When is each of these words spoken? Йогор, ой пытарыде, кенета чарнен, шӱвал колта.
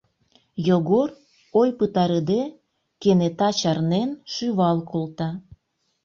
Йогор, 0.67 1.09
ой 1.59 1.69
пытарыде, 1.77 2.41
кенета 3.01 3.49
чарнен, 3.59 4.09
шӱвал 4.33 4.77
колта. 4.89 5.29